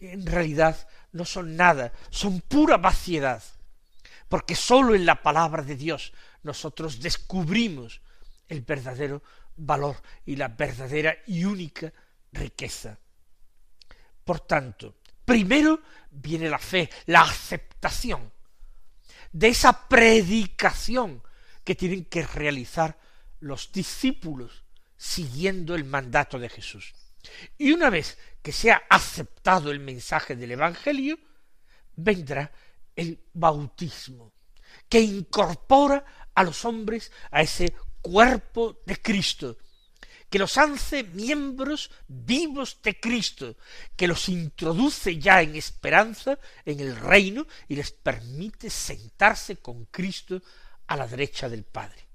en 0.00 0.26
realidad 0.26 0.88
no 1.12 1.24
son 1.24 1.54
nada, 1.54 1.92
son 2.10 2.40
pura 2.40 2.78
vaciedad, 2.78 3.44
porque 4.28 4.56
sólo 4.56 4.96
en 4.96 5.06
la 5.06 5.22
palabra 5.22 5.62
de 5.62 5.76
Dios 5.76 6.12
nosotros 6.42 6.98
descubrimos 6.98 8.00
el 8.52 8.60
verdadero 8.62 9.22
valor 9.56 9.96
y 10.26 10.36
la 10.36 10.48
verdadera 10.48 11.16
y 11.26 11.44
única 11.44 11.92
riqueza. 12.32 12.98
Por 14.24 14.40
tanto, 14.40 14.96
primero 15.24 15.80
viene 16.10 16.48
la 16.48 16.58
fe, 16.58 16.88
la 17.06 17.22
aceptación 17.22 18.30
de 19.32 19.48
esa 19.48 19.88
predicación 19.88 21.22
que 21.64 21.74
tienen 21.74 22.04
que 22.04 22.26
realizar 22.26 22.98
los 23.40 23.72
discípulos 23.72 24.64
siguiendo 24.96 25.74
el 25.74 25.84
mandato 25.84 26.38
de 26.38 26.48
Jesús. 26.48 26.94
Y 27.56 27.72
una 27.72 27.88
vez 27.88 28.18
que 28.42 28.52
sea 28.52 28.82
aceptado 28.90 29.70
el 29.70 29.80
mensaje 29.80 30.36
del 30.36 30.52
Evangelio, 30.52 31.18
vendrá 31.96 32.52
el 32.94 33.18
bautismo, 33.32 34.32
que 34.88 35.00
incorpora 35.00 36.04
a 36.34 36.44
los 36.44 36.64
hombres 36.64 37.12
a 37.30 37.42
ese 37.42 37.74
cuerpo 38.02 38.82
de 38.84 39.00
Cristo, 39.00 39.56
que 40.28 40.38
los 40.38 40.58
hace 40.58 41.04
miembros 41.04 41.90
vivos 42.08 42.78
de 42.82 42.98
Cristo, 42.98 43.56
que 43.96 44.08
los 44.08 44.28
introduce 44.28 45.18
ya 45.18 45.40
en 45.42 45.56
esperanza 45.56 46.38
en 46.64 46.80
el 46.80 46.96
reino 46.96 47.46
y 47.68 47.76
les 47.76 47.92
permite 47.92 48.68
sentarse 48.68 49.56
con 49.56 49.86
Cristo 49.86 50.42
a 50.86 50.96
la 50.96 51.06
derecha 51.06 51.48
del 51.48 51.64
Padre. 51.64 52.08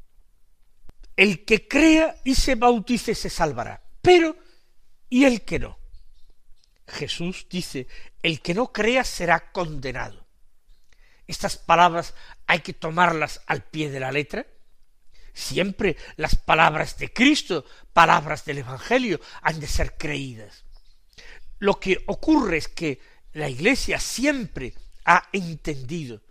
El 1.16 1.46
que 1.46 1.68
crea 1.68 2.16
y 2.24 2.36
se 2.36 2.56
bautice 2.56 3.16
se 3.16 3.30
salvará, 3.30 3.82
pero 4.02 4.36
¿y 5.10 5.26
el 5.26 5.42
que 5.44 5.60
no? 5.60 5.80
Jesús 6.88 7.48
dice, 7.50 7.88
el 8.24 8.42
que 8.42 8.54
no 8.54 8.72
crea 8.72 9.04
será 9.04 9.52
condenado. 9.52 10.26
Estas 11.28 11.58
palabras 11.58 12.14
hay 12.46 12.62
que 12.62 12.74
tomarlas 12.74 13.42
al 13.46 13.64
pie 13.64 13.90
de 13.90 14.00
la 14.00 14.12
letra, 14.12 14.48
Siempre 15.38 15.96
las 16.16 16.36
palabras 16.36 16.98
de 16.98 17.14
Cristo, 17.14 17.64
palabras 17.94 18.44
del 18.44 18.58
Evangelio, 18.58 19.22
han 19.44 19.60
de 19.60 19.68
ser 19.68 19.96
creídas. 19.96 20.66
Lo 21.60 21.80
que 21.80 22.04
ocurre 22.08 22.58
es 22.58 22.68
que 22.68 23.00
la 23.34 23.48
Iglesia 23.48 24.00
siempre 24.00 24.74
ha 25.06 25.30
entendido 25.32 26.24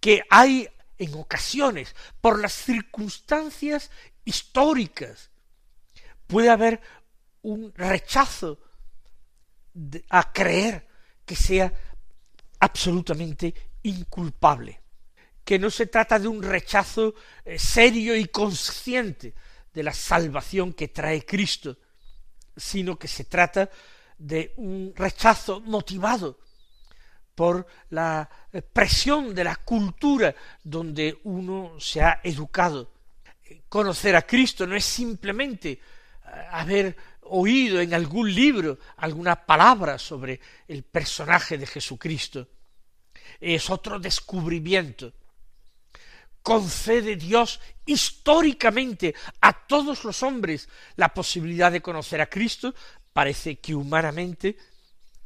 que 0.00 0.24
hay 0.30 0.68
en 0.98 1.14
ocasiones, 1.14 1.94
por 2.20 2.40
las 2.40 2.54
circunstancias 2.54 3.92
históricas, 4.24 5.30
puede 6.26 6.50
haber 6.50 6.80
un 7.42 7.72
rechazo 7.72 8.58
a 10.10 10.32
creer 10.32 10.88
que 11.24 11.36
sea 11.36 11.72
absolutamente 12.58 13.54
inculpable 13.84 14.87
que 15.48 15.58
no 15.58 15.70
se 15.70 15.86
trata 15.86 16.18
de 16.18 16.28
un 16.28 16.42
rechazo 16.42 17.14
eh, 17.42 17.58
serio 17.58 18.14
y 18.14 18.26
consciente 18.26 19.32
de 19.72 19.82
la 19.82 19.94
salvación 19.94 20.74
que 20.74 20.88
trae 20.88 21.24
Cristo, 21.24 21.78
sino 22.54 22.98
que 22.98 23.08
se 23.08 23.24
trata 23.24 23.70
de 24.18 24.52
un 24.58 24.92
rechazo 24.94 25.62
motivado 25.62 26.38
por 27.34 27.66
la 27.88 28.28
eh, 28.52 28.60
presión 28.60 29.34
de 29.34 29.44
la 29.44 29.56
cultura 29.56 30.34
donde 30.62 31.18
uno 31.24 31.80
se 31.80 32.02
ha 32.02 32.20
educado. 32.24 32.92
Conocer 33.70 34.16
a 34.16 34.26
Cristo 34.26 34.66
no 34.66 34.76
es 34.76 34.84
simplemente 34.84 35.70
eh, 35.70 35.80
haber 36.50 36.94
oído 37.22 37.80
en 37.80 37.94
algún 37.94 38.34
libro 38.34 38.78
alguna 38.98 39.46
palabra 39.46 39.98
sobre 39.98 40.42
el 40.68 40.82
personaje 40.82 41.56
de 41.56 41.66
Jesucristo. 41.66 42.46
Es 43.40 43.70
otro 43.70 43.98
descubrimiento 43.98 45.14
concede 46.48 47.16
Dios 47.16 47.60
históricamente 47.84 49.14
a 49.42 49.52
todos 49.66 50.02
los 50.04 50.22
hombres 50.22 50.66
la 50.96 51.12
posibilidad 51.12 51.70
de 51.70 51.82
conocer 51.82 52.22
a 52.22 52.30
Cristo, 52.30 52.74
parece 53.12 53.58
que 53.58 53.74
humanamente 53.74 54.56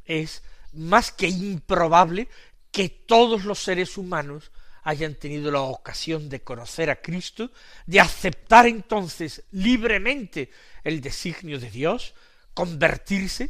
es 0.03 0.43
más 0.73 1.13
que 1.13 1.29
improbable 1.29 2.27
que 2.73 2.89
todos 2.89 3.45
los 3.45 3.63
seres 3.63 3.97
humanos 3.97 4.51
hayan 4.81 5.15
tenido 5.15 5.49
la 5.49 5.61
ocasión 5.61 6.27
de 6.27 6.41
conocer 6.41 6.89
a 6.89 7.01
Cristo, 7.01 7.51
de 7.85 8.01
aceptar 8.01 8.67
entonces 8.67 9.43
libremente 9.51 10.51
el 10.83 10.99
designio 10.99 11.57
de 11.57 11.71
Dios, 11.71 12.15
convertirse 12.53 13.49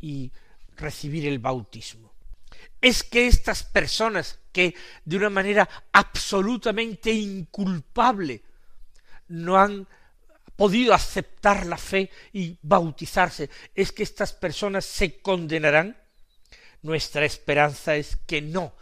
y 0.00 0.32
recibir 0.74 1.28
el 1.28 1.38
bautismo 1.38 2.17
es 2.80 3.02
que 3.02 3.26
estas 3.26 3.64
personas 3.64 4.38
que 4.52 4.74
de 5.04 5.16
una 5.16 5.30
manera 5.30 5.68
absolutamente 5.92 7.10
inculpable 7.12 8.42
no 9.28 9.58
han 9.58 9.86
podido 10.56 10.94
aceptar 10.94 11.66
la 11.66 11.76
fe 11.76 12.10
y 12.32 12.58
bautizarse, 12.62 13.50
es 13.74 13.92
que 13.92 14.02
estas 14.02 14.32
personas 14.32 14.84
se 14.84 15.20
condenarán? 15.20 15.96
Nuestra 16.82 17.24
esperanza 17.24 17.96
es 17.96 18.16
que 18.26 18.40
no, 18.40 18.74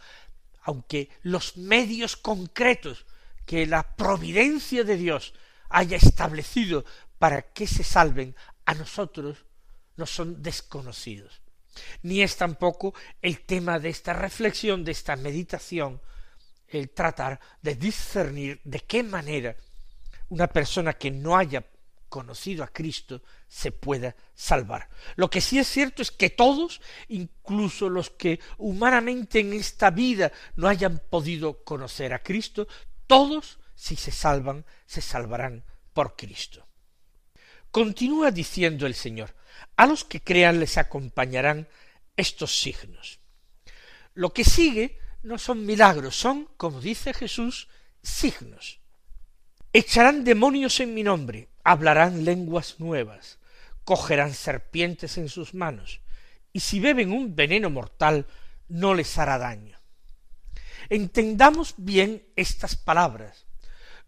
aunque 0.62 1.10
los 1.22 1.56
medios 1.56 2.16
concretos 2.16 3.06
que 3.46 3.66
la 3.66 3.96
providencia 3.96 4.84
de 4.84 4.96
Dios 4.96 5.34
haya 5.68 5.96
establecido 5.96 6.84
para 7.18 7.42
que 7.42 7.66
se 7.66 7.84
salven 7.84 8.36
a 8.66 8.74
nosotros 8.74 9.44
no 9.96 10.04
son 10.06 10.42
desconocidos 10.42 11.40
ni 12.02 12.22
es 12.22 12.36
tampoco 12.36 12.94
el 13.22 13.40
tema 13.40 13.78
de 13.78 13.88
esta 13.88 14.12
reflexión, 14.12 14.84
de 14.84 14.92
esta 14.92 15.16
meditación, 15.16 16.00
el 16.68 16.90
tratar 16.90 17.40
de 17.62 17.74
discernir 17.76 18.60
de 18.64 18.80
qué 18.80 19.02
manera 19.02 19.56
una 20.28 20.48
persona 20.48 20.94
que 20.94 21.10
no 21.10 21.36
haya 21.36 21.64
conocido 22.08 22.64
a 22.64 22.68
Cristo 22.68 23.22
se 23.48 23.72
pueda 23.72 24.16
salvar. 24.34 24.88
Lo 25.16 25.28
que 25.28 25.40
sí 25.40 25.58
es 25.58 25.68
cierto 25.68 26.02
es 26.02 26.10
que 26.10 26.30
todos, 26.30 26.80
incluso 27.08 27.88
los 27.88 28.10
que 28.10 28.40
humanamente 28.58 29.40
en 29.40 29.52
esta 29.52 29.90
vida 29.90 30.32
no 30.56 30.68
hayan 30.68 31.02
podido 31.10 31.62
conocer 31.64 32.14
a 32.14 32.22
Cristo, 32.22 32.66
todos, 33.06 33.58
si 33.74 33.96
se 33.96 34.10
salvan, 34.10 34.64
se 34.86 35.00
salvarán 35.00 35.64
por 35.92 36.16
Cristo. 36.16 36.65
Continúa 37.76 38.30
diciendo 38.30 38.86
el 38.86 38.94
Señor, 38.94 39.34
a 39.76 39.84
los 39.84 40.02
que 40.02 40.22
crean 40.22 40.60
les 40.60 40.78
acompañarán 40.78 41.68
estos 42.16 42.58
signos. 42.58 43.18
Lo 44.14 44.32
que 44.32 44.44
sigue 44.44 44.98
no 45.22 45.36
son 45.36 45.66
milagros, 45.66 46.16
son, 46.16 46.48
como 46.56 46.80
dice 46.80 47.12
Jesús, 47.12 47.68
signos. 48.02 48.80
Echarán 49.74 50.24
demonios 50.24 50.80
en 50.80 50.94
mi 50.94 51.02
nombre, 51.02 51.50
hablarán 51.64 52.24
lenguas 52.24 52.80
nuevas, 52.80 53.38
cogerán 53.84 54.32
serpientes 54.32 55.18
en 55.18 55.28
sus 55.28 55.52
manos, 55.52 56.00
y 56.54 56.60
si 56.60 56.80
beben 56.80 57.12
un 57.12 57.36
veneno 57.36 57.68
mortal, 57.68 58.24
no 58.68 58.94
les 58.94 59.18
hará 59.18 59.36
daño. 59.36 59.78
Entendamos 60.88 61.74
bien 61.76 62.24
estas 62.36 62.74
palabras. 62.74 63.44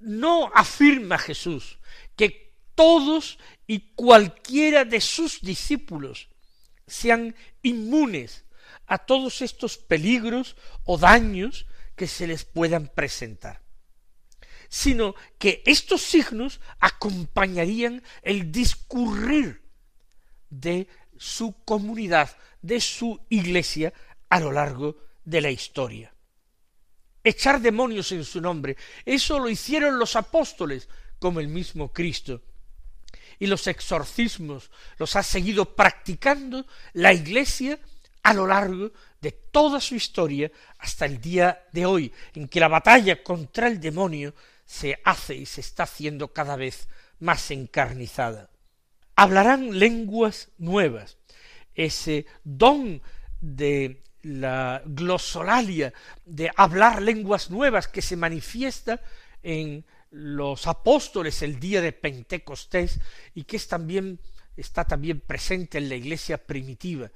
No 0.01 0.51
afirma 0.55 1.19
Jesús 1.19 1.79
que 2.17 2.48
todos 2.79 3.41
y 3.67 3.81
cualquiera 3.97 4.85
de 4.85 5.01
sus 5.01 5.41
discípulos 5.41 6.29
sean 6.87 7.35
inmunes 7.61 8.45
a 8.87 8.99
todos 8.99 9.43
estos 9.43 9.79
peligros 9.79 10.55
o 10.85 10.97
daños 10.97 11.67
que 11.97 12.07
se 12.07 12.29
les 12.29 12.45
puedan 12.45 12.87
presentar 12.87 13.67
sino 14.69 15.15
que 15.39 15.63
estos 15.65 16.03
signos 16.03 16.61
acompañarían 16.79 18.03
el 18.23 18.53
discurrir 18.53 19.63
de 20.51 20.89
su 21.17 21.55
comunidad, 21.65 22.37
de 22.61 22.79
su 22.79 23.19
iglesia 23.31 23.95
a 24.29 24.41
lo 24.41 24.53
largo 24.53 24.99
de 25.25 25.41
la 25.41 25.51
historia. 25.51 26.15
Echar 27.25 27.63
demonios 27.63 28.13
en 28.13 28.25
su 28.25 28.43
nombre, 28.43 28.77
eso 29.07 29.39
lo 29.39 29.49
hicieron 29.49 29.99
los 29.99 30.17
apóstoles, 30.17 30.87
como 31.19 31.41
el 31.41 31.49
mismo 31.49 31.93
Cristo. 31.93 32.43
Y 33.39 33.47
los 33.47 33.67
exorcismos 33.67 34.71
los 34.99 35.17
ha 35.17 35.23
seguido 35.23 35.77
practicando 35.77 36.67
la 36.93 37.13
iglesia 37.13 37.79
a 38.23 38.35
lo 38.35 38.47
largo 38.47 38.93
de 39.21 39.33
toda 39.33 39.81
su 39.81 39.95
historia 39.95 40.51
hasta 40.79 41.07
el 41.07 41.21
día 41.21 41.67
de 41.73 41.87
hoy, 41.87 42.13
en 42.35 42.49
que 42.49 42.61
la 42.61 42.69
batalla 42.69 43.23
contra 43.23 43.69
el 43.69 43.81
demonio 43.81 44.35
se 44.67 45.01
hace 45.05 45.35
y 45.35 45.47
se 45.47 45.61
está 45.61 45.85
haciendo 45.85 46.33
cada 46.33 46.57
vez 46.57 46.89
más 47.21 47.51
encarnizada. 47.51 48.51
Hablarán 49.17 49.79
lenguas 49.79 50.49
nuevas. 50.59 51.17
Ese 51.75 52.27
don 52.45 53.01
de 53.41 54.03
la 54.23 54.83
glosolalia, 54.85 55.93
de 56.25 56.51
hablar 56.57 57.01
lenguas 57.01 57.51
nuevas 57.51 57.89
que 57.89 58.03
se 58.03 58.17
manifiesta 58.17 59.01
en 59.43 59.85
los 60.11 60.67
apóstoles 60.67 61.43
el 61.43 61.61
día 61.61 61.81
de 61.81 61.93
Pentecostés 61.93 63.01
y 63.35 63.45
que 63.45 63.57
es 63.57 63.69
también 63.69 64.21
está 64.57 64.85
también 64.85 65.21
presente 65.21 65.79
en 65.79 65.89
la 65.89 65.95
iglesia 65.95 66.39
primitiva 66.39 67.11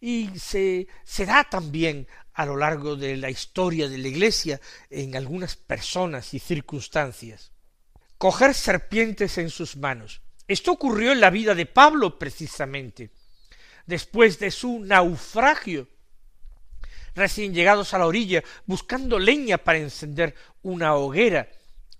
y 0.00 0.30
se, 0.38 0.86
se 1.04 1.26
da 1.26 1.44
también 1.44 2.06
a 2.34 2.46
lo 2.46 2.56
largo 2.56 2.96
de 2.96 3.16
la 3.16 3.30
historia 3.30 3.88
de 3.88 3.98
la 3.98 4.08
Iglesia 4.08 4.60
en 4.90 5.16
algunas 5.16 5.56
personas 5.56 6.34
y 6.34 6.38
circunstancias. 6.38 7.52
Coger 8.18 8.54
serpientes 8.54 9.38
en 9.38 9.50
sus 9.50 9.76
manos. 9.76 10.20
Esto 10.46 10.72
ocurrió 10.72 11.12
en 11.12 11.20
la 11.20 11.30
vida 11.30 11.54
de 11.54 11.66
Pablo 11.66 12.18
precisamente. 12.18 13.10
Después 13.86 14.38
de 14.38 14.50
su 14.50 14.80
naufragio, 14.80 15.88
recién 17.14 17.54
llegados 17.54 17.94
a 17.94 17.98
la 17.98 18.06
orilla, 18.06 18.42
buscando 18.66 19.18
leña 19.18 19.58
para 19.58 19.78
encender 19.78 20.34
una 20.62 20.94
hoguera, 20.94 21.48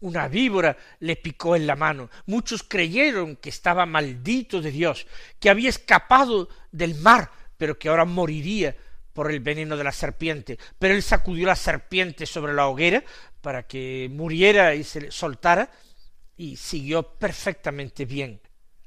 una 0.04 0.28
víbora 0.28 0.76
le 1.00 1.16
picó 1.16 1.56
en 1.56 1.66
la 1.66 1.76
mano. 1.76 2.10
Muchos 2.26 2.62
creyeron 2.62 3.36
que 3.36 3.48
estaba 3.48 3.86
maldito 3.86 4.60
de 4.60 4.70
Dios, 4.70 5.06
que 5.40 5.48
había 5.48 5.70
escapado 5.70 6.50
del 6.70 6.94
mar, 6.96 7.30
pero 7.56 7.78
que 7.78 7.88
ahora 7.88 8.04
moriría 8.04 8.76
por 9.14 9.30
el 9.30 9.40
veneno 9.40 9.78
de 9.78 9.84
la 9.84 9.92
serpiente. 9.92 10.58
Pero 10.78 10.94
él 10.94 11.02
sacudió 11.02 11.46
la 11.46 11.56
serpiente 11.56 12.26
sobre 12.26 12.52
la 12.52 12.66
hoguera 12.66 13.02
para 13.40 13.66
que 13.66 14.10
muriera 14.12 14.74
y 14.74 14.84
se 14.84 15.10
soltara 15.10 15.70
y 16.36 16.56
siguió 16.56 17.02
perfectamente 17.02 18.04
bien. 18.04 18.40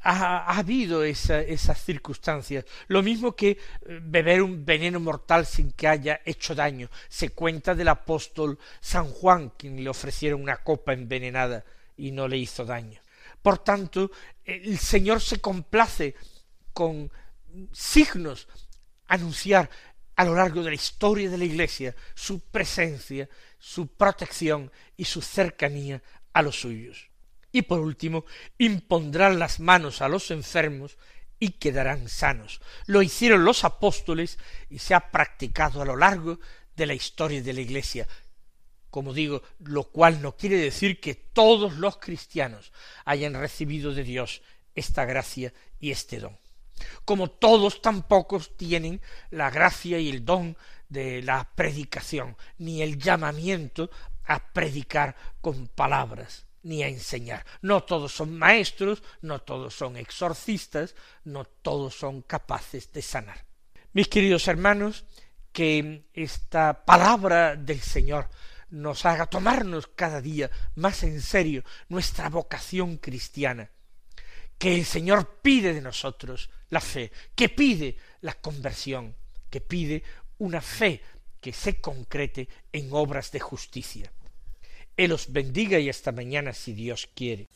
Ha, 0.09 0.57
habido 0.57 1.03
esas 1.03 1.83
circunstancias. 1.83 2.63
Lo 2.87 3.03
mismo 3.03 3.35
que 3.35 3.49
eh, 3.49 3.57
beber 4.01 4.41
un 4.41 4.63
veneno 4.63 5.01
mortal 5.01 5.45
sin 5.45 5.73
que 5.73 5.85
haya 5.85 6.21
hecho 6.23 6.55
daño. 6.55 6.89
Se 7.09 7.31
cuenta 7.31 7.75
del 7.75 7.89
apóstol 7.89 8.57
San 8.79 9.09
Juan, 9.09 9.51
quien 9.57 9.83
le 9.83 9.89
ofrecieron 9.89 10.41
una 10.41 10.63
copa 10.63 10.93
envenenada 10.93 11.65
y 11.97 12.11
no 12.11 12.25
le 12.29 12.37
hizo 12.37 12.63
daño. 12.63 13.01
Por 13.41 13.57
tanto, 13.59 14.09
el 14.45 14.77
Señor 14.77 15.19
se 15.19 15.41
complace 15.41 16.15
con 16.71 17.11
signos 17.73 18.47
anunciar 19.07 19.69
a 20.15 20.23
lo 20.23 20.35
largo 20.35 20.63
de 20.63 20.69
la 20.69 20.75
historia 20.75 21.29
de 21.29 21.37
la 21.37 21.45
Iglesia 21.45 21.95
su 22.15 22.39
presencia, 22.39 23.27
su 23.59 23.87
protección 23.87 24.71
y 24.95 25.03
su 25.03 25.21
cercanía 25.21 26.01
a 26.31 26.41
los 26.41 26.59
suyos. 26.59 27.09
Y 27.57 27.63
por 27.63 27.79
último, 27.79 28.23
impondrán 28.59 29.39
las 29.39 29.59
manos 29.59 30.03
a 30.03 30.07
los 30.07 30.29
enfermos 30.29 30.95
y 31.39 31.53
quedarán 31.53 32.07
sanos. 32.07 32.61
Lo 32.85 33.01
hicieron 33.01 33.45
los 33.45 33.63
apóstoles 33.63 34.37
y 34.69 34.77
se 34.77 34.93
ha 34.93 35.09
practicado 35.09 35.81
a 35.81 35.85
lo 35.85 35.95
largo 35.95 36.39
de 36.75 36.85
la 36.85 36.93
historia 36.93 37.41
de 37.41 37.53
la 37.53 37.61
Iglesia. 37.61 38.07
Como 38.91 39.11
digo, 39.11 39.41
lo 39.57 39.85
cual 39.85 40.21
no 40.21 40.37
quiere 40.37 40.57
decir 40.57 40.99
que 40.99 41.15
todos 41.15 41.77
los 41.77 41.97
cristianos 41.97 42.71
hayan 43.05 43.33
recibido 43.33 43.91
de 43.91 44.03
Dios 44.03 44.43
esta 44.75 45.05
gracia 45.05 45.51
y 45.79 45.89
este 45.89 46.19
don 46.19 46.37
como 47.05 47.31
todos 47.31 47.81
tampoco 47.81 48.39
tienen 48.39 49.01
la 49.31 49.49
gracia 49.49 49.97
y 49.97 50.09
el 50.09 50.23
don 50.23 50.55
de 50.89 51.23
la 51.23 51.49
predicación, 51.55 52.37
ni 52.59 52.83
el 52.83 52.99
llamamiento 52.99 53.89
a 54.25 54.53
predicar 54.53 55.15
con 55.41 55.67
palabras, 55.69 56.46
ni 56.63 56.83
a 56.83 56.87
enseñar. 56.87 57.45
No 57.61 57.83
todos 57.83 58.13
son 58.13 58.37
maestros, 58.37 59.03
no 59.21 59.39
todos 59.41 59.73
son 59.73 59.97
exorcistas, 59.97 60.95
no 61.23 61.45
todos 61.45 61.95
son 61.95 62.21
capaces 62.21 62.91
de 62.91 63.01
sanar. 63.01 63.45
Mis 63.93 64.07
queridos 64.07 64.47
hermanos, 64.47 65.05
que 65.51 66.05
esta 66.13 66.85
palabra 66.85 67.55
del 67.55 67.81
Señor 67.81 68.29
nos 68.69 69.05
haga 69.05 69.25
tomarnos 69.27 69.87
cada 69.87 70.21
día 70.21 70.51
más 70.75 71.03
en 71.03 71.21
serio 71.21 71.63
nuestra 71.89 72.29
vocación 72.29 72.97
cristiana, 72.97 73.71
que 74.57 74.75
el 74.75 74.85
Señor 74.85 75.39
pide 75.41 75.73
de 75.73 75.81
nosotros 75.81 76.49
la 76.69 76.81
fe, 76.81 77.11
que 77.35 77.49
pide 77.49 77.97
la 78.21 78.33
conversión, 78.33 79.15
que 79.49 79.61
pide 79.61 80.03
una 80.39 80.61
fe 80.61 81.01
que 81.39 81.53
se 81.53 81.79
concrete 81.79 82.49
en 82.71 82.89
obras 82.91 83.31
de 83.31 83.39
justicia. 83.39 84.11
Él 84.97 85.11
os 85.11 85.31
bendiga 85.31 85.79
y 85.79 85.89
hasta 85.89 86.11
mañana 86.11 86.53
si 86.53 86.73
Dios 86.73 87.07
quiere. 87.15 87.47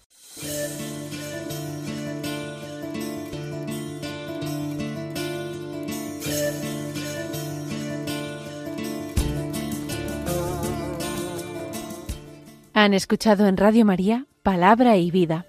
Han 12.73 12.93
escuchado 12.93 13.47
en 13.47 13.57
Radio 13.57 13.85
María 13.85 14.25
Palabra 14.43 14.97
y 14.97 15.11
Vida 15.11 15.45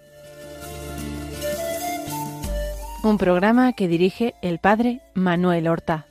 un 3.03 3.19
programa 3.19 3.73
que 3.73 3.89
dirige 3.89 4.35
el 4.43 4.59
padre 4.61 5.01
Manuel 5.15 5.67
Horta. 5.67 6.07